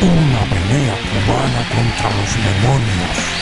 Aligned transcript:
Una 0.00 0.40
pelea 0.44 0.94
cubana 0.94 1.68
contra 1.74 2.10
los 2.16 2.36
demonios. 2.36 3.38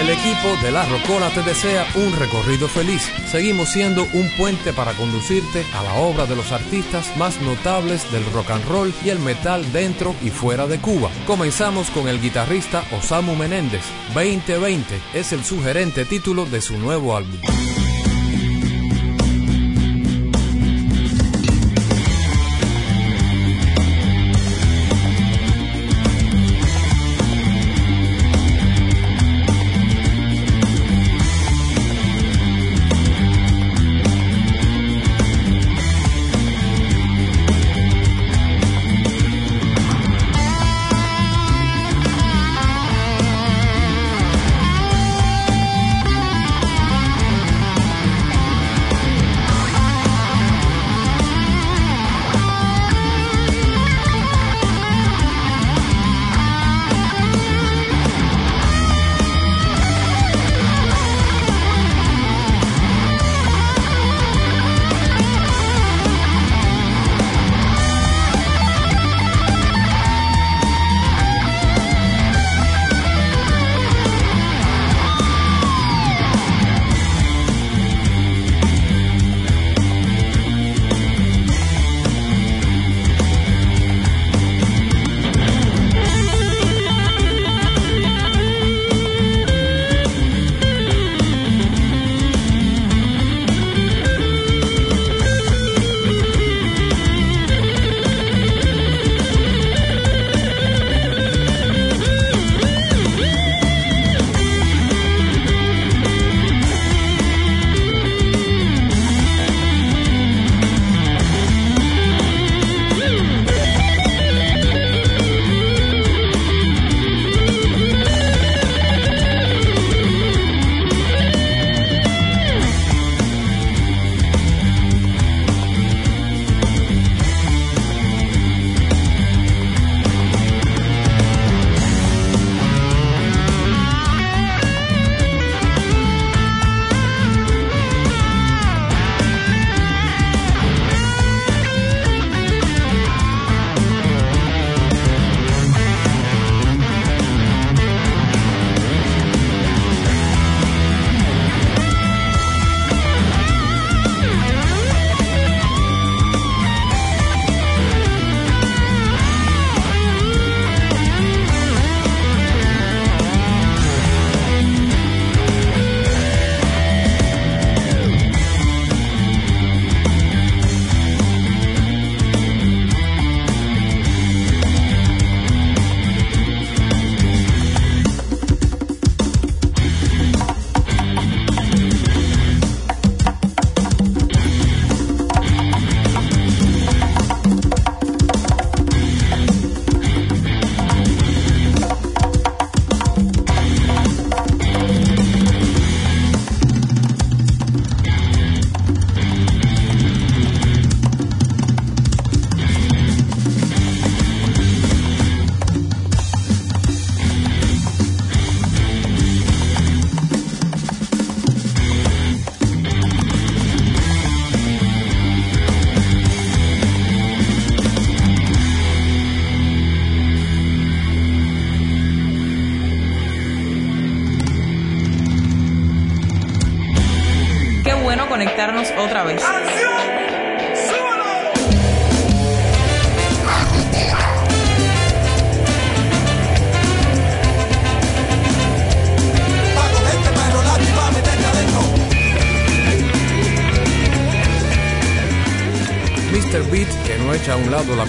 El 0.00 0.08
equipo 0.08 0.56
de 0.62 0.70
La 0.70 0.86
Rocola 0.86 1.28
te 1.28 1.42
desea 1.42 1.86
un 1.96 2.16
recorrido 2.16 2.68
feliz. 2.68 3.02
Seguimos 3.30 3.68
siendo 3.68 4.04
un 4.14 4.30
puente 4.38 4.72
para 4.72 4.94
conducirte 4.94 5.66
a 5.74 5.82
la 5.82 5.94
obra 5.96 6.24
de 6.24 6.34
los 6.34 6.50
artistas 6.50 7.14
más 7.18 7.38
notables 7.42 8.10
del 8.10 8.24
rock 8.32 8.52
and 8.52 8.64
roll 8.66 8.94
y 9.04 9.10
el 9.10 9.18
metal 9.18 9.70
dentro 9.72 10.14
y 10.22 10.30
fuera 10.30 10.66
de 10.66 10.78
Cuba. 10.78 11.10
Comenzamos 11.26 11.90
con 11.90 12.08
el 12.08 12.18
guitarrista 12.18 12.82
Osamu 12.96 13.34
Menéndez. 13.34 13.82
2020 14.14 14.98
es 15.12 15.34
el 15.34 15.44
sugerente 15.44 16.06
título 16.06 16.46
de 16.46 16.62
su 16.62 16.78
nuevo 16.78 17.14
álbum. 17.14 17.38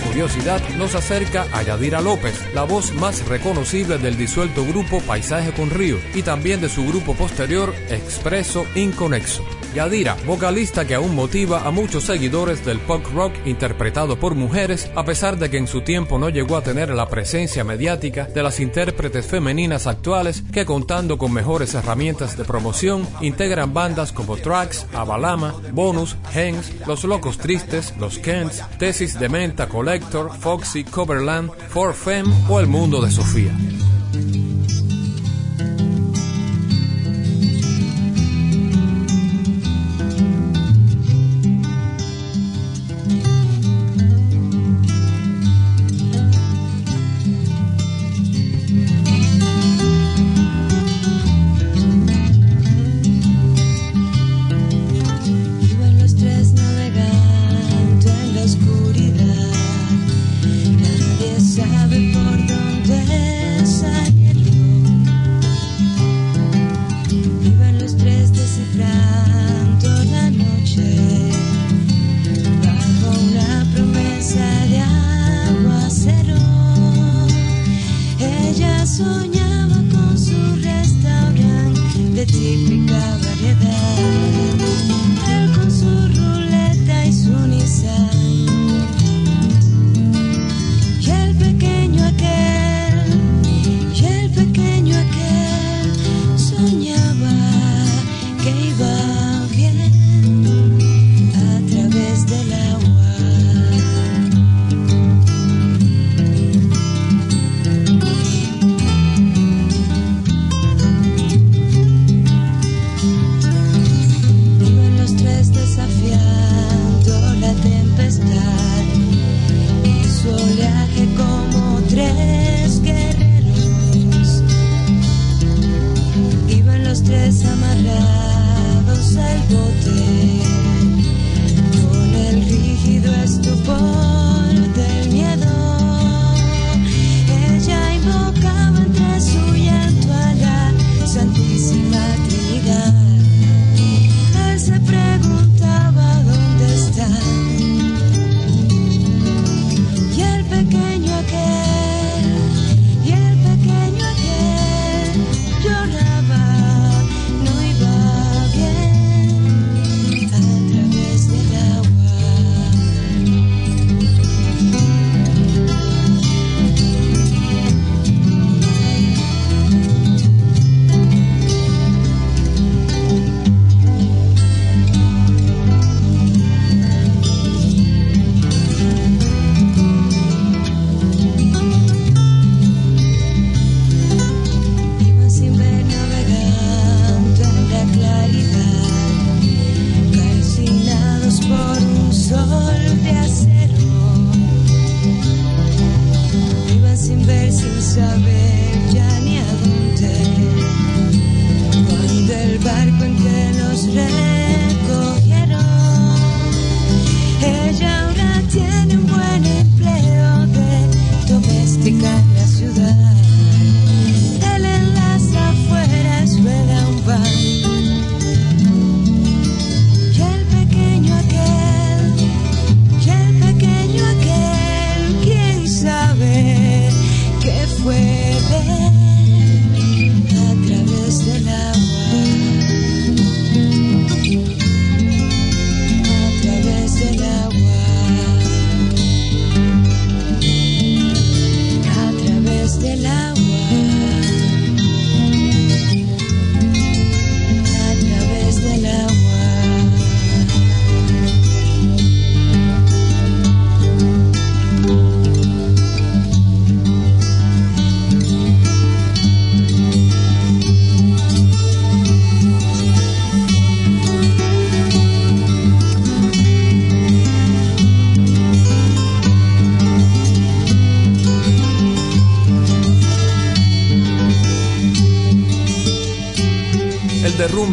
Curiosidad, 0.10 0.60
nos 0.76 0.96
acerca 0.96 1.46
a 1.54 1.62
Yadira 1.62 2.02
López, 2.02 2.34
la 2.56 2.64
voz 2.64 2.92
más 2.96 3.28
reconocible 3.28 4.00
del 4.00 4.18
disuelto 4.18 4.66
grupo 4.66 5.02
Paisaje 5.02 5.52
con 5.52 5.70
Río 5.70 5.98
y 6.16 6.24
también 6.24 6.62
de 6.62 6.68
su 6.68 6.84
grupo 6.88 7.14
posterior 7.14 7.76
Expreso 7.90 8.66
Inconexo. 8.74 9.59
Yadira, 9.80 10.18
vocalista 10.26 10.86
que 10.86 10.96
aún 10.96 11.16
motiva 11.16 11.66
a 11.66 11.72
muchos 11.72 12.04
seguidores 12.04 12.66
del 12.66 12.82
punk 12.82 13.14
rock 13.14 13.34
interpretado 13.46 14.20
por 14.20 14.36
mujeres, 14.36 14.92
a 14.94 15.06
pesar 15.06 15.40
de 15.40 15.50
que 15.50 15.58
en 15.58 15.68
su 15.68 15.84
tiempo 15.84 16.20
no 16.20 16.28
llegó 16.28 16.58
a 16.58 16.62
tener 16.62 16.90
la 16.90 17.08
presencia 17.08 17.64
mediática 17.64 18.26
de 18.26 18.44
las 18.44 18.60
intérpretes 18.60 19.26
femeninas 19.26 19.88
actuales 19.88 20.44
que 20.52 20.66
contando 20.66 21.18
con 21.18 21.32
mejores 21.32 21.76
herramientas 21.76 22.36
de 22.36 22.44
promoción 22.44 23.08
integran 23.22 23.74
bandas 23.74 24.12
como 24.12 24.36
Tracks, 24.36 24.86
Avalama, 24.94 25.56
Bonus, 25.72 26.18
Hens, 26.36 26.74
Los 26.86 27.06
Locos 27.06 27.38
Tristes, 27.38 27.94
Los 27.98 28.20
Kents, 28.20 28.62
Tesis 28.80 29.18
de 29.18 29.30
Menta 29.30 29.70
Collector, 29.70 30.30
Foxy, 30.38 30.84
Coverland, 30.84 31.52
For 31.70 31.94
Femme 31.94 32.34
o 32.50 32.60
El 32.60 32.68
Mundo 32.68 33.02
de 33.02 33.12
Sofía. 33.12 33.56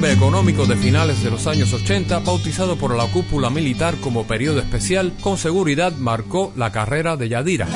Derrumbe 0.00 0.12
económico 0.12 0.67
de 0.67 0.76
finales 0.76 1.23
de 1.23 1.31
los 1.31 1.47
años 1.47 1.73
80, 1.73 2.19
bautizado 2.19 2.76
por 2.76 2.95
la 2.95 3.07
cúpula 3.07 3.49
militar 3.49 3.95
como 4.03 4.26
periodo 4.26 4.59
especial, 4.59 5.12
con 5.23 5.38
seguridad 5.38 5.93
marcó 5.93 6.53
la 6.55 6.71
carrera 6.71 7.17
de 7.17 7.31
Yadira. 7.31 7.67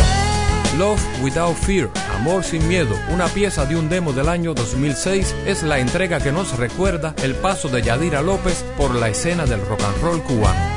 Love 0.76 1.00
Without 1.22 1.56
Fear, 1.56 1.90
Amor 2.16 2.44
sin 2.44 2.66
Miedo, 2.68 2.94
una 3.10 3.26
pieza 3.28 3.64
de 3.64 3.76
un 3.76 3.88
demo 3.88 4.12
del 4.12 4.28
año 4.28 4.52
2006, 4.52 5.34
es 5.46 5.62
la 5.62 5.78
entrega 5.78 6.20
que 6.20 6.32
nos 6.32 6.58
recuerda 6.58 7.14
el 7.22 7.34
paso 7.36 7.68
de 7.68 7.80
Yadira 7.80 8.20
López 8.20 8.64
por 8.76 8.94
la 8.94 9.08
escena 9.08 9.46
del 9.46 9.64
rock 9.66 9.82
and 9.82 10.02
roll 10.02 10.22
cubano. 10.22 10.69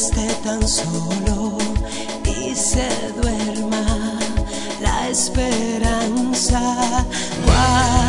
esté 0.00 0.26
tan 0.42 0.66
solo 0.66 1.58
y 2.24 2.54
se 2.54 2.88
duerma 3.20 3.84
la 4.80 5.08
esperanza. 5.10 6.60
Wow. 7.44 7.99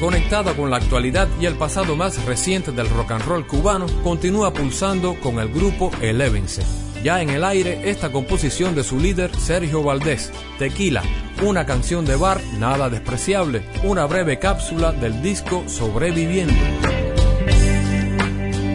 Conectada 0.00 0.54
con 0.54 0.70
la 0.70 0.76
actualidad 0.76 1.28
y 1.40 1.46
el 1.46 1.54
pasado 1.54 1.96
más 1.96 2.24
reciente 2.24 2.72
del 2.72 2.88
rock 2.90 3.12
and 3.12 3.24
roll 3.24 3.46
cubano, 3.46 3.86
continúa 4.02 4.52
pulsando 4.52 5.14
con 5.20 5.38
el 5.38 5.48
grupo 5.48 5.90
Elevense. 6.00 6.62
Ya 7.02 7.22
en 7.22 7.30
el 7.30 7.44
aire, 7.44 7.90
esta 7.90 8.10
composición 8.10 8.74
de 8.74 8.82
su 8.82 8.98
líder 8.98 9.34
Sergio 9.36 9.82
Valdés, 9.82 10.32
Tequila, 10.58 11.02
una 11.42 11.64
canción 11.64 12.04
de 12.04 12.16
bar 12.16 12.40
nada 12.58 12.90
despreciable, 12.90 13.62
una 13.84 14.04
breve 14.06 14.38
cápsula 14.38 14.92
del 14.92 15.22
disco 15.22 15.64
Sobreviviendo. 15.68 16.54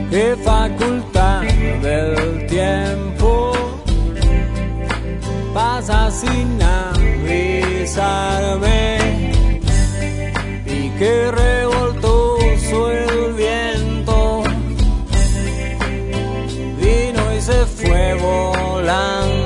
¿Qué 0.09 0.35
facultad 0.43 1.41
del 1.81 2.47
tiempo 2.47 3.51
pasa 5.53 6.09
sin 6.11 6.61
avisarme? 6.61 7.83
Y 10.93 10.99
qué 10.99 11.31
revoltoso 11.31 12.91
el 12.91 13.33
viento 13.33 14.43
vino 16.79 17.35
y 17.35 17.41
se 17.41 17.65
fue 17.65 18.13
volando. 18.15 19.42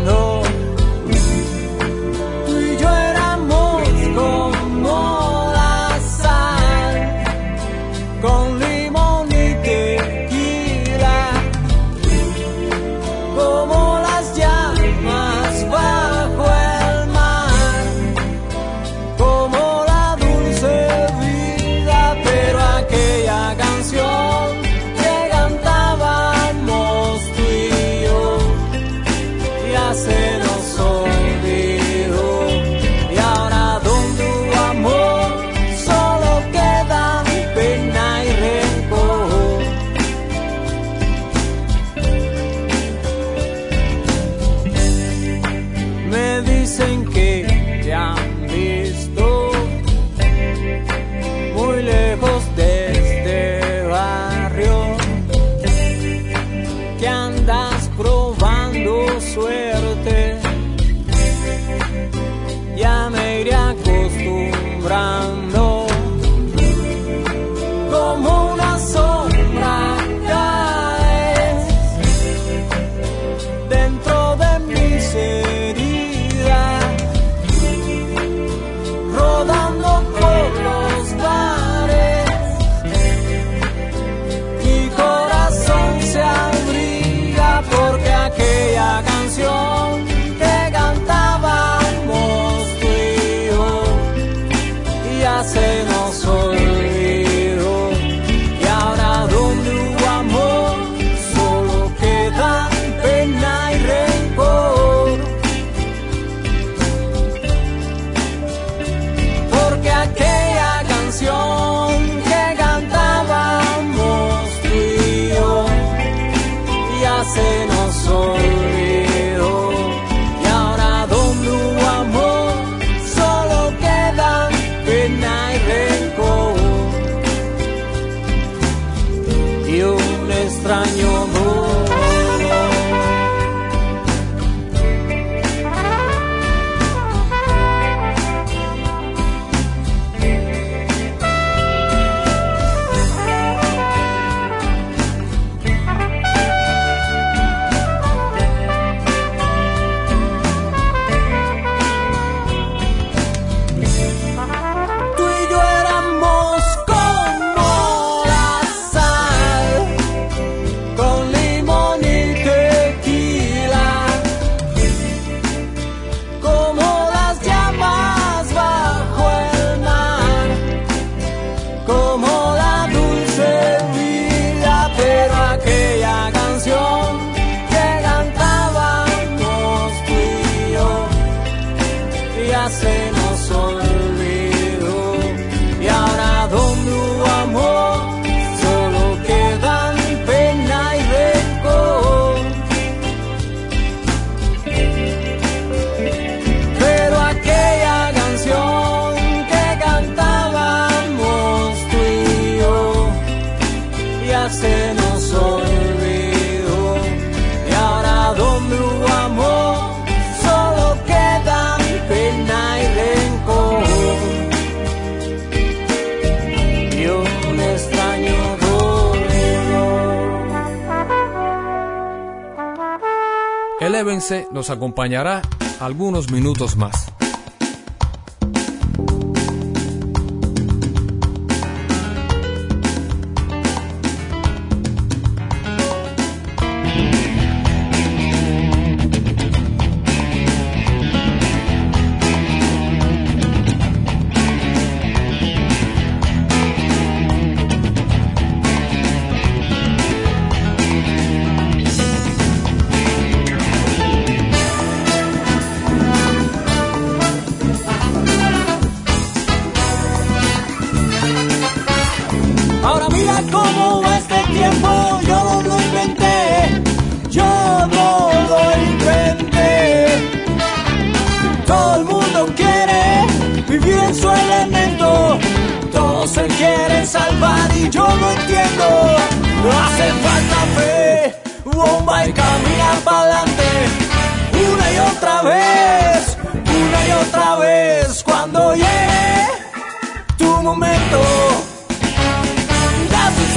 Nos 224.52 224.70
acompañará 224.70 225.42
algunos 225.80 226.32
minutos 226.32 226.76
más. 226.76 227.16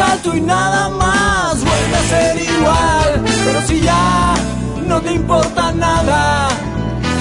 Salto 0.01 0.35
y 0.35 0.41
nada 0.41 0.89
más 0.89 1.55
vuelve 1.69 1.97
a 1.97 2.05
ser 2.15 2.43
igual. 2.43 3.25
Pero 3.45 3.61
si 3.69 3.81
ya 3.81 4.35
no 4.87 5.01
te 5.01 5.13
importa 5.13 5.73
nada, 5.73 6.49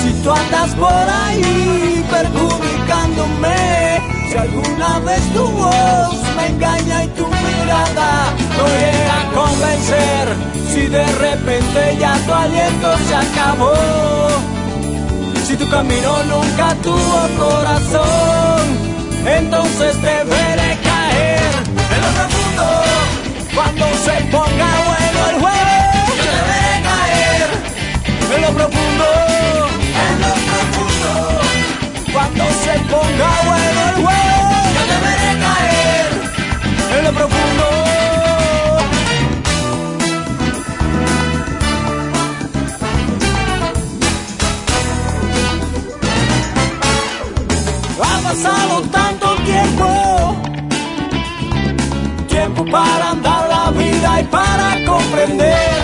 si 0.01 0.11
tú 0.23 0.31
andas 0.31 0.69
por 0.75 1.05
ahí 1.23 2.05
perjudicándome, 2.09 4.01
si 4.29 4.37
alguna 4.37 4.99
vez 4.99 5.21
tu 5.33 5.45
voz 5.45 6.15
me 6.37 6.47
engaña 6.47 7.03
y 7.03 7.07
tu 7.09 7.25
mirada 7.27 8.09
no 8.57 8.65
llega 8.81 9.15
a 9.21 9.25
convencer, 9.39 10.23
si 10.71 10.81
de 10.87 11.05
repente 11.27 11.97
ya 11.99 12.13
tu 12.25 12.33
aliento 12.33 12.87
se 13.07 13.15
acabó, 13.15 13.73
si 15.45 15.57
tu 15.57 15.67
camino 15.69 16.11
nunca 16.33 16.75
tuvo 16.81 17.19
corazón, 17.43 18.98
entonces 19.25 19.95
te 20.01 20.23
veré 20.23 20.77
caer 20.83 21.51
en 21.93 22.01
lo 22.01 22.09
profundo 22.17 22.65
cuando 23.53 23.85
se 24.05 24.15
ponga 24.31 24.69
bueno 24.87 25.29
el 25.29 25.35
juego. 25.41 25.77
Yo 26.17 26.23
te 26.23 26.41
veré 26.49 26.73
caer 26.89 27.49
en 28.35 28.41
lo 28.41 28.51
profundo, 28.53 29.05
en 30.05 30.15
lo 30.21 30.33
profundo 30.49 31.11
cuando 32.13 32.43
se 32.63 32.73
ponga 32.91 33.29
bueno 33.45 33.79
el 33.89 33.95
juego. 34.03 34.39
Yo 34.75 34.83
te 34.91 34.97
veré 35.05 35.31
caer 35.45 36.07
en 36.97 37.03
lo 37.03 37.11
profundo. 37.11 37.88
Pasado 48.29 48.81
tanto 48.91 49.27
tiempo, 49.37 50.35
tiempo 52.27 52.63
para 52.65 53.09
andar 53.09 53.49
la 53.49 53.71
vida 53.71 54.21
y 54.21 54.23
para 54.25 54.67
comprender 54.85 55.77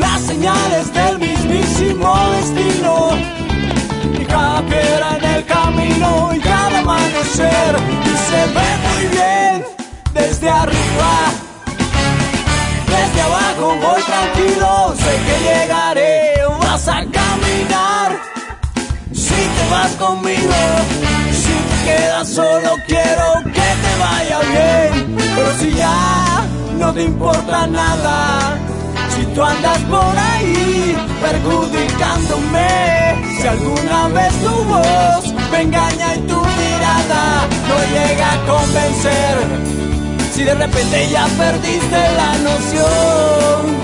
las 0.00 0.20
señales 0.22 0.92
del 0.92 1.18
mismísimo 1.20 2.12
destino. 2.36 3.10
Y 4.20 4.24
cada 4.24 4.62
piedra 4.62 5.16
en 5.18 5.24
el 5.36 5.44
camino 5.46 6.30
y 6.34 6.40
cada 6.40 6.80
amanecer 6.80 7.72
y 8.10 8.14
se 8.28 8.40
ve 8.56 8.68
muy 8.86 9.04
bien 9.16 9.64
desde 10.12 10.50
arriba. 10.50 11.12
Desde 12.94 13.20
abajo 13.28 13.66
voy 13.84 14.02
tranquilo, 14.12 14.94
sé 15.02 15.12
que 15.26 15.36
llegaré, 15.48 16.32
vas 16.62 16.88
a 16.88 16.98
caminar. 17.18 18.08
Si 19.12 19.40
te 19.54 19.70
vas 19.70 19.92
conmigo, 19.92 20.54
quedas 21.84 22.28
solo, 22.28 22.76
quiero 22.86 23.26
que 23.44 23.68
te 23.82 23.92
vaya 23.98 24.38
bien. 24.40 25.16
Pero 25.34 25.58
si 25.58 25.72
ya 25.72 26.46
no 26.78 26.92
te 26.92 27.04
importa 27.04 27.66
nada, 27.66 28.58
si 29.14 29.24
tú 29.34 29.42
andas 29.42 29.78
por 29.90 30.14
ahí 30.16 30.96
perjudicándome, 31.20 32.68
si 33.40 33.46
alguna 33.46 34.08
vez 34.08 34.32
tu 34.42 34.64
voz 34.64 35.34
me 35.50 35.62
engaña 35.62 36.14
y 36.14 36.18
tu 36.20 36.40
mirada 36.40 37.46
no 37.68 37.76
llega 37.94 38.32
a 38.32 38.38
convencer. 38.46 39.34
Si 40.32 40.44
de 40.44 40.54
repente 40.54 41.08
ya 41.10 41.26
perdiste 41.36 42.00
la 42.16 42.32
noción, 42.38 43.76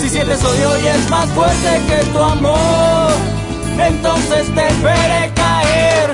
si 0.00 0.08
sientes 0.08 0.44
odio 0.44 0.78
y 0.82 0.86
es 0.88 1.10
más 1.10 1.26
fuerte 1.30 1.80
que 1.88 2.04
tu 2.12 2.18
amor, 2.18 3.12
entonces 3.78 4.46
te 4.54 4.68
veré 4.82 5.32
caer 5.34 6.10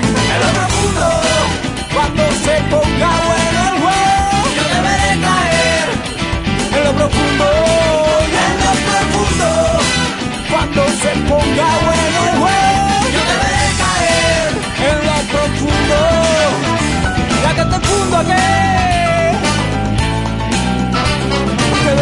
cuando 1.95 2.23
se 2.45 2.55
ponga 2.71 3.11
bueno 3.27 3.61
el 3.71 3.77
juego. 3.83 4.37
Yo 4.57 4.65
te 4.73 4.79
veré 4.87 5.13
caer 5.27 5.87
en 6.77 6.83
lo 6.85 6.93
profundo, 6.93 7.47
en 8.45 8.55
lo 8.65 8.73
profundo 8.89 9.49
cuando 10.51 10.83
se 11.03 11.11
ponga 11.29 11.69
bueno 11.87 12.19
el 12.31 12.37
juego. 12.43 12.87
Yo 13.15 13.21
te 13.29 13.35
veré 13.43 13.67
caer 13.83 14.51
en 14.89 14.99
lo 15.09 15.17
profundo, 15.33 15.99
ya 17.43 17.51
que 17.55 17.65
te 17.65 17.79
fundo 17.87 18.17
aquí. 18.19 18.45
Te 21.85 21.93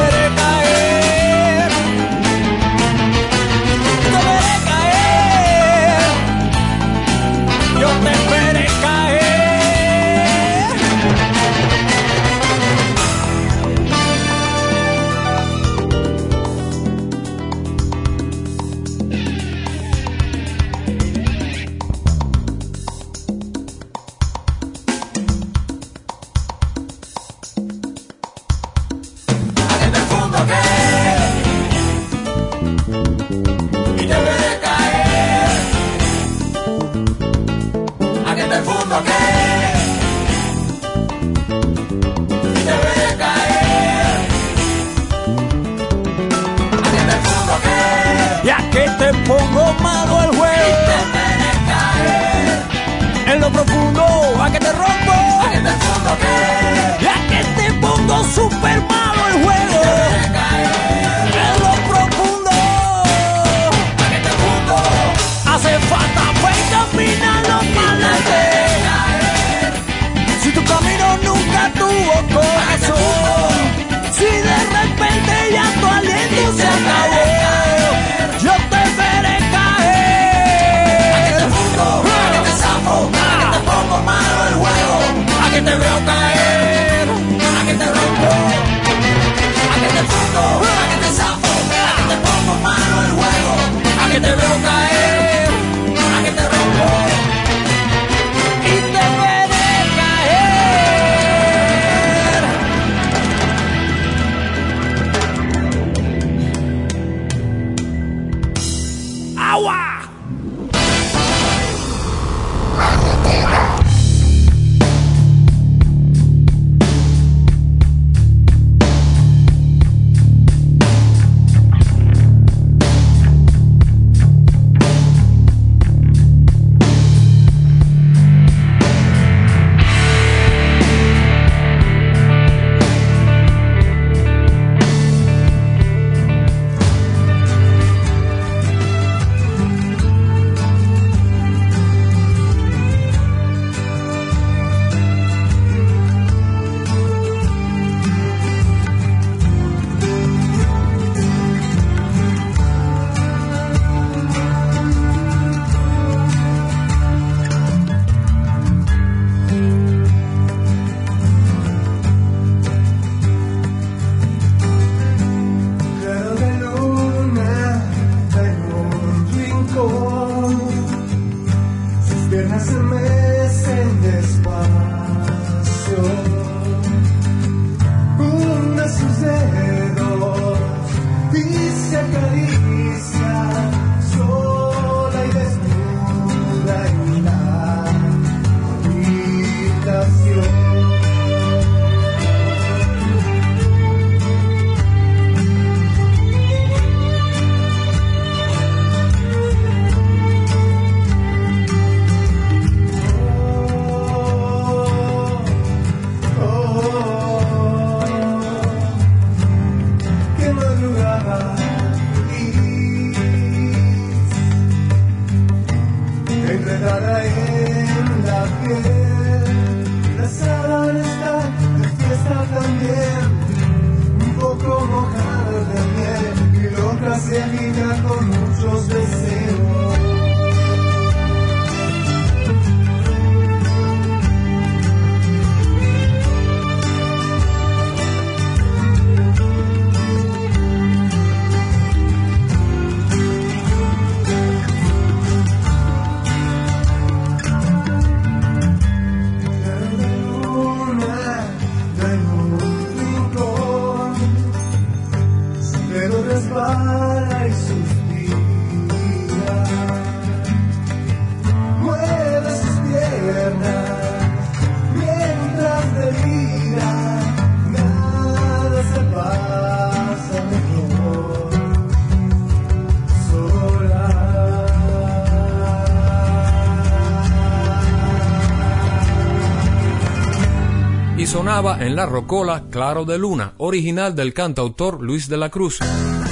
en 281.65 281.97
la 281.97 282.05
rocola 282.05 282.65
Claro 282.71 283.07
de 283.07 283.17
Luna, 283.17 283.55
original 283.57 284.15
del 284.15 284.35
cantautor 284.35 285.03
Luis 285.03 285.31
de 285.31 285.39
la 285.39 285.49
Cruz. 285.49 285.79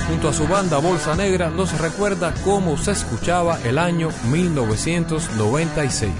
Junto 0.06 0.28
a 0.28 0.32
su 0.34 0.46
banda 0.46 0.76
Bolsa 0.76 1.16
Negra 1.16 1.48
nos 1.48 1.80
recuerda 1.80 2.34
cómo 2.44 2.76
se 2.76 2.92
escuchaba 2.92 3.58
el 3.64 3.78
año 3.78 4.10
1996. 4.30 6.12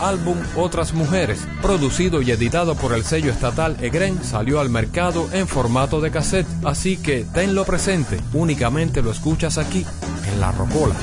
Álbum 0.00 0.38
Otras 0.56 0.94
Mujeres, 0.94 1.44
producido 1.60 2.22
y 2.22 2.30
editado 2.30 2.76
por 2.76 2.92
el 2.92 3.02
sello 3.02 3.32
estatal 3.32 3.76
Egren, 3.80 4.22
salió 4.22 4.60
al 4.60 4.70
mercado 4.70 5.28
en 5.32 5.48
formato 5.48 6.00
de 6.00 6.12
cassette, 6.12 6.46
así 6.64 6.96
que 6.96 7.26
tenlo 7.34 7.64
presente, 7.64 8.20
únicamente 8.34 9.02
lo 9.02 9.10
escuchas 9.10 9.58
aquí, 9.58 9.84
en 10.32 10.40
la 10.40 10.52
rocola. 10.52 10.94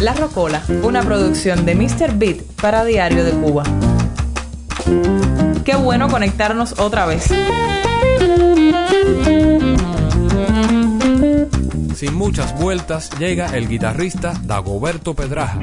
La 0.00 0.14
Rocola, 0.14 0.62
una 0.82 1.02
producción 1.02 1.66
de 1.66 1.74
Mr. 1.74 2.14
Beat 2.14 2.38
para 2.60 2.86
Diario 2.86 3.22
de 3.22 3.32
Cuba. 3.32 3.64
Qué 5.62 5.76
bueno 5.76 6.08
conectarnos 6.08 6.78
otra 6.78 7.04
vez. 7.04 7.24
Sin 11.94 12.14
muchas 12.14 12.58
vueltas 12.58 13.10
llega 13.18 13.54
el 13.54 13.68
guitarrista 13.68 14.32
Dagoberto 14.42 15.14
Pedraja. 15.14 15.60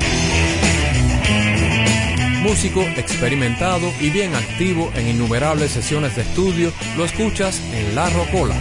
Músico 2.43 2.81
experimentado 2.81 3.91
y 3.99 4.11
bien 4.11 4.35
activo 4.35 4.91
en 4.93 5.07
innumerables 5.07 5.71
sesiones 5.71 6.15
de 6.15 6.21
estudio, 6.21 6.71
lo 6.95 7.05
escuchas 7.05 7.59
en 7.73 7.95
La 7.95 8.07
Rocola. 8.11 8.55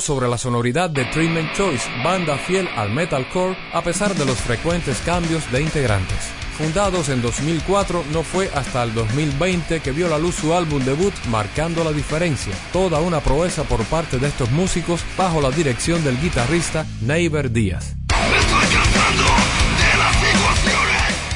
Sobre 0.00 0.28
la 0.28 0.38
sonoridad 0.38 0.90
de 0.90 1.04
Treatment 1.04 1.52
Choice, 1.52 1.88
banda 2.02 2.36
fiel 2.36 2.68
al 2.76 2.90
metalcore 2.90 3.56
a 3.72 3.80
pesar 3.80 4.12
de 4.14 4.24
los 4.24 4.38
frecuentes 4.38 4.98
cambios 5.06 5.50
de 5.52 5.62
integrantes. 5.62 6.18
Fundados 6.58 7.08
en 7.08 7.22
2004, 7.22 8.04
no 8.12 8.22
fue 8.24 8.50
hasta 8.54 8.82
el 8.82 8.92
2020 8.92 9.80
que 9.80 9.92
vio 9.92 10.08
la 10.08 10.18
luz 10.18 10.34
su 10.34 10.52
álbum 10.52 10.84
debut 10.84 11.14
marcando 11.30 11.84
la 11.84 11.92
diferencia. 11.92 12.54
Toda 12.72 13.00
una 13.00 13.20
proeza 13.20 13.62
por 13.62 13.84
parte 13.84 14.18
de 14.18 14.26
estos 14.26 14.50
músicos 14.50 15.00
bajo 15.16 15.40
la 15.40 15.50
dirección 15.50 16.02
del 16.02 16.20
guitarrista 16.20 16.84
Neighbor 17.00 17.50
Díaz. 17.50 17.94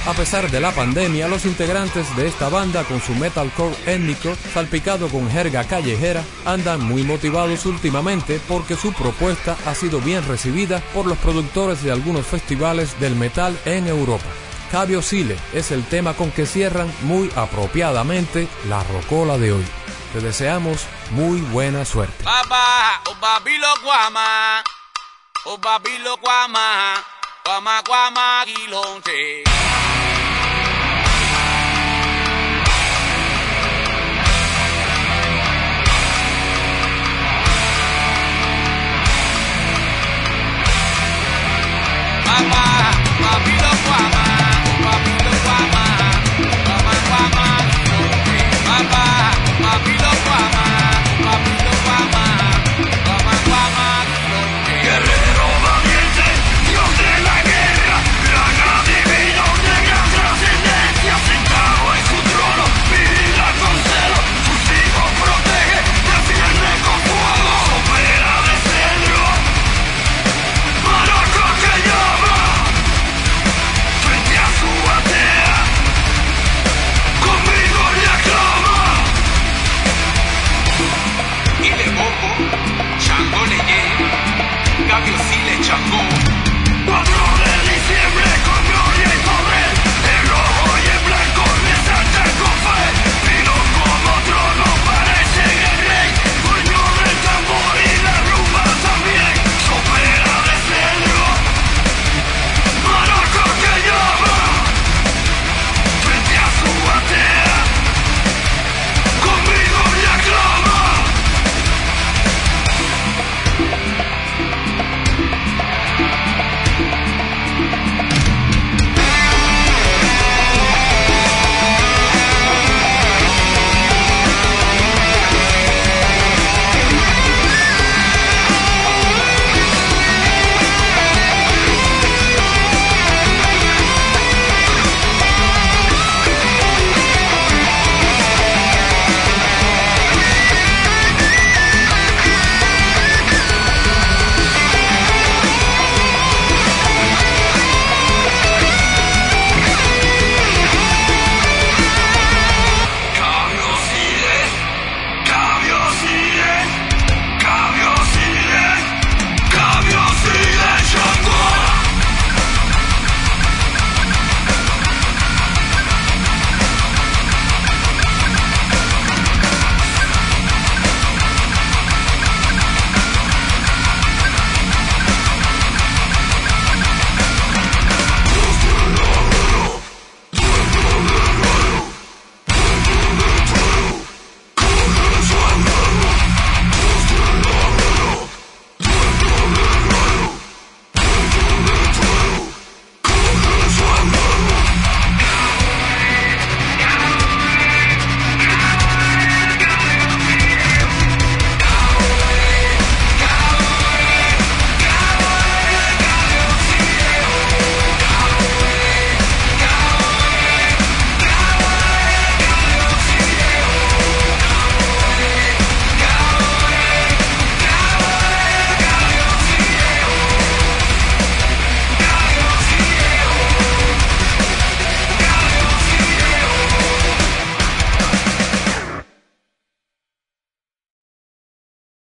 A 0.09 0.14
pesar 0.14 0.51
de 0.51 0.59
la 0.59 0.73
pandemia, 0.73 1.29
los 1.29 1.44
integrantes 1.44 2.16
de 2.16 2.29
esta 2.29 2.49
banda 2.49 2.83
con 2.85 2.99
su 2.99 3.14
metalcore 3.14 3.77
étnico, 3.85 4.35
salpicado 4.55 5.11
con 5.11 5.31
jerga 5.31 5.64
callejera, 5.64 6.25
andan 6.47 6.83
muy 6.83 7.03
motivados 7.03 7.66
últimamente 7.66 8.40
porque 8.49 8.75
su 8.75 8.94
propuesta 8.94 9.55
ha 9.66 9.75
sido 9.75 10.01
bien 10.01 10.27
recibida 10.27 10.81
por 10.94 11.05
los 11.05 11.18
productores 11.18 11.83
de 11.83 11.92
algunos 11.92 12.27
festivales 12.27 12.99
del 13.01 13.16
metal 13.16 13.61
en 13.66 13.87
Europa. 13.87 14.25
Cabio 14.73 15.03
Sile 15.03 15.37
es 15.53 15.73
el 15.73 15.85
tema 15.85 16.14
con 16.14 16.31
que 16.31 16.47
cierran 16.47 16.90
muy 17.03 17.31
apropiadamente 17.37 18.49
la 18.66 18.83
rocola 18.85 19.37
de 19.37 19.53
hoy. 19.53 19.64
Te 20.14 20.23
deseamos 20.23 20.87
muy 21.11 21.42
buena 21.42 21.85
suerte. 21.85 22.25
Guama, 27.49 27.80
guama, 27.82 28.44
guilonche. 28.44 29.42
Guama. 42.22 42.68